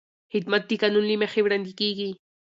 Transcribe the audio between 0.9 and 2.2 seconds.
له مخې وړاندې کېږي.